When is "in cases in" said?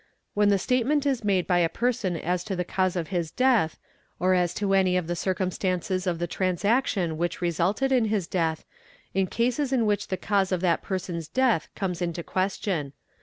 9.13-9.85